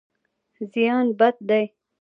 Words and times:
زیان 0.71 1.07
بد 1.19 1.35
دی. 1.49 1.65